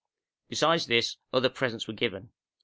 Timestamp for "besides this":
0.49-1.17